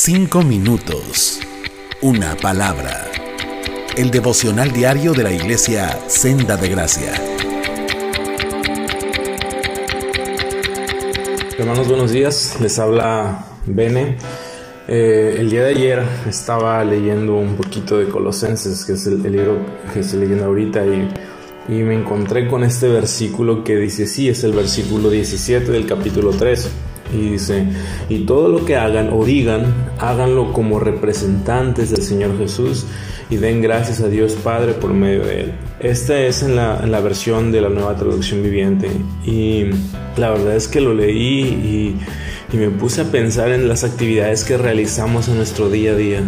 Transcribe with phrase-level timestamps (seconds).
[0.00, 1.40] Cinco minutos.
[2.02, 3.10] Una palabra.
[3.96, 7.14] El devocional diario de la iglesia Senda de Gracia.
[11.58, 12.56] Hermanos, buenos días.
[12.60, 14.18] Les habla Bene.
[14.86, 19.58] Eh, el día de ayer estaba leyendo un poquito de Colosenses, que es el, libro
[19.92, 21.08] que estoy leyendo ahorita, y,
[21.70, 26.30] y me encontré con este versículo que dice, sí, es el versículo 17 del capítulo
[26.30, 26.70] 3
[27.12, 27.64] y dice,
[28.08, 32.86] y todo lo que hagan o digan, háganlo como representantes del Señor Jesús
[33.30, 35.52] y den gracias a Dios Padre por medio de Él.
[35.80, 38.90] Esta es en la, en la versión de la nueva traducción viviente
[39.24, 39.66] y
[40.16, 41.96] la verdad es que lo leí y,
[42.52, 46.22] y, me puse a pensar en las actividades que realizamos en nuestro día a día.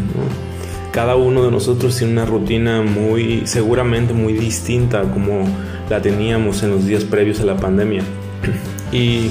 [0.93, 5.45] Cada uno de nosotros tiene una rutina muy, seguramente muy distinta como
[5.89, 8.03] la teníamos en los días previos a la pandemia.
[8.93, 9.31] Y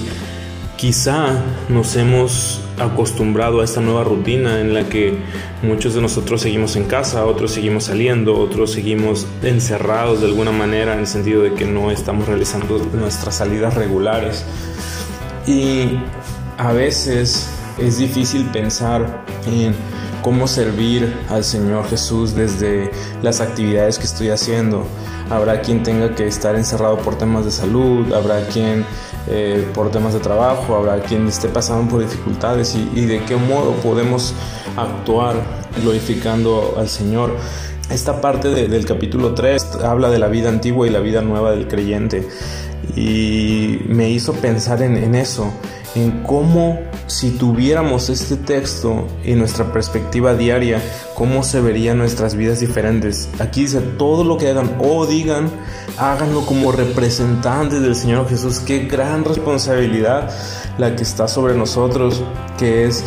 [0.80, 1.34] Quizá
[1.68, 5.14] nos hemos acostumbrado a esta nueva rutina en la que
[5.62, 10.94] muchos de nosotros seguimos en casa, otros seguimos saliendo, otros seguimos encerrados de alguna manera
[10.94, 14.46] en el sentido de que no estamos realizando nuestras salidas regulares.
[15.46, 16.00] Y
[16.58, 19.76] a veces es difícil pensar en
[20.22, 22.90] cómo servir al Señor Jesús desde
[23.22, 24.88] las actividades que estoy haciendo.
[25.30, 28.86] Habrá quien tenga que estar encerrado por temas de salud, habrá quien
[29.30, 33.74] eh, por temas de trabajo, habrá quien esté pasando por dificultades y, de qué modo
[33.74, 34.34] podemos
[34.76, 35.36] actuar
[35.82, 37.36] glorificando al Señor.
[37.92, 41.68] Esta parte del capítulo 3 habla de la vida antigua y la vida nueva del
[41.68, 42.28] creyente
[42.96, 45.52] y me hizo pensar en, en eso,
[45.96, 50.80] en cómo si tuviéramos este texto y nuestra perspectiva diaria,
[51.16, 53.30] cómo se verían nuestras vidas diferentes.
[53.40, 55.50] Aquí dice, todo lo que hagan o digan,
[55.98, 58.60] háganlo como representantes del Señor Jesús.
[58.60, 60.30] Qué gran responsabilidad
[60.78, 62.22] la que está sobre nosotros,
[62.60, 63.04] que es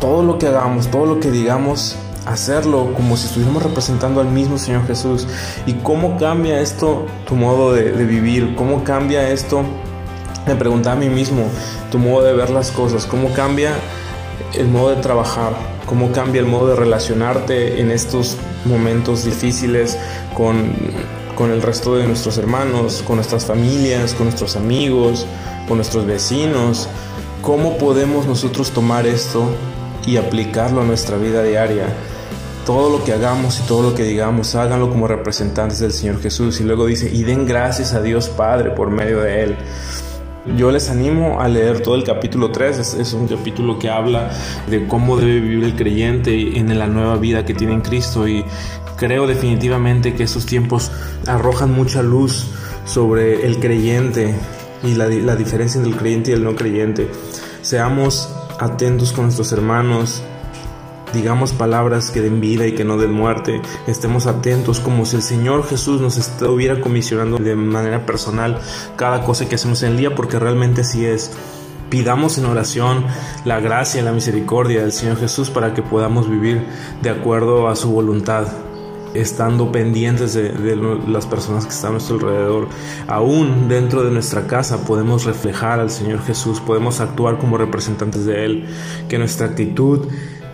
[0.00, 4.58] todo lo que hagamos, todo lo que digamos, hacerlo como si estuviéramos representando al mismo
[4.58, 5.28] Señor Jesús.
[5.66, 8.56] ¿Y cómo cambia esto tu modo de, de vivir?
[8.56, 9.64] ¿Cómo cambia esto?
[10.46, 11.44] Me preguntaba a mí mismo,
[11.90, 13.72] tu modo de ver las cosas, cómo cambia
[14.54, 15.52] el modo de trabajar,
[15.86, 19.98] cómo cambia el modo de relacionarte en estos momentos difíciles
[20.34, 20.72] con,
[21.34, 25.26] con el resto de nuestros hermanos, con nuestras familias, con nuestros amigos,
[25.66, 26.88] con nuestros vecinos.
[27.42, 29.48] ¿Cómo podemos nosotros tomar esto
[30.06, 31.86] y aplicarlo a nuestra vida diaria?
[32.64, 36.60] Todo lo que hagamos y todo lo que digamos, háganlo como representantes del Señor Jesús.
[36.60, 39.56] Y luego dice, y den gracias a Dios Padre por medio de Él.
[40.54, 44.30] Yo les animo a leer todo el capítulo 3, es, un capítulo que habla
[44.68, 48.44] de cómo debe vivir el creyente en la nueva vida que tiene en Cristo y
[48.96, 50.92] creo definitivamente que esos tiempos
[51.26, 52.46] arrojan mucha luz
[52.84, 54.36] sobre el creyente
[54.84, 57.08] y la, la diferencia entre el creyente y el no creyente.
[57.62, 60.22] Seamos atentos con nuestros hermanos,
[61.12, 65.22] digamos palabras que den vida y que no den muerte, estemos atentos como si el
[65.22, 68.58] Señor Jesús nos estuviera comisionando de manera personal
[68.96, 71.32] cada cosa que hacemos en el día, porque realmente así es.
[71.90, 73.06] Pidamos en oración
[73.44, 76.66] la gracia y la misericordia del Señor Jesús para que podamos vivir
[77.00, 78.48] de acuerdo a su voluntad
[79.14, 82.68] estando pendientes de, de, las personas que están a nuestro alrededor.
[83.06, 88.44] Aún dentro de nuestra casa podemos reflejar al Señor Jesús, podemos actuar como representantes de
[88.44, 88.66] Él,
[89.08, 90.06] que nuestra actitud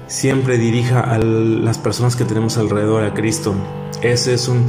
[0.07, 3.55] siempre dirija a las personas que tenemos alrededor a Cristo.
[4.03, 4.67] Ese es un,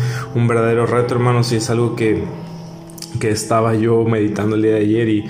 [0.47, 2.23] verdadero reto, hermanos, y es algo que,
[3.19, 5.25] que, estaba yo meditando el día de ayer y,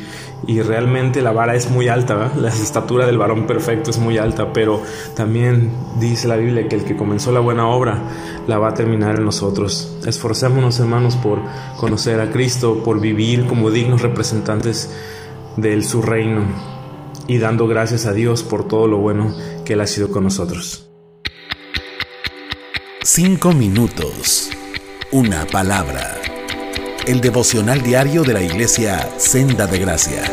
[0.46, 4.52] y realmente la vara es muy alta, la estatura del varón perfecto es muy alta,
[4.52, 4.82] pero
[5.16, 8.02] también dice la Biblia que el que comenzó la buena obra
[8.46, 9.98] la va a terminar en nosotros.
[10.06, 11.40] Esforcémonos, hermanos, por
[11.78, 14.94] conocer a Cristo, por vivir como dignos representantes
[15.56, 16.73] de su reino
[17.28, 19.36] y dando gracias a Dios por todo lo bueno
[19.66, 20.90] que Él ha sido con nosotros.
[23.04, 24.50] Cinco minutos.
[25.12, 26.16] Una palabra.
[27.06, 30.24] El devocional diario de la iglesia Senda de Gracia.